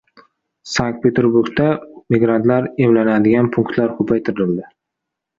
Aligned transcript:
Sankt-Peterburgda 0.75 1.67
migrantlar 2.15 2.69
emlanadigan 2.85 3.51
punktlar 3.57 3.93
ko‘paytirildi 3.99 4.65